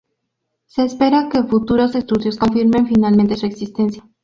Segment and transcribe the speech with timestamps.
[0.65, 4.03] Se espera que futuros estudios confirmen finalmente su existencia.